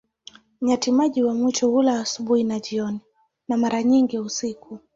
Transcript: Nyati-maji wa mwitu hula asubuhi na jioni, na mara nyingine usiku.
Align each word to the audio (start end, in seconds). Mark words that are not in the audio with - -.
Nyati-maji 0.61 1.23
wa 1.23 1.33
mwitu 1.33 1.71
hula 1.71 1.99
asubuhi 1.99 2.43
na 2.43 2.59
jioni, 2.59 2.99
na 3.47 3.57
mara 3.57 3.83
nyingine 3.83 4.23
usiku. 4.25 4.79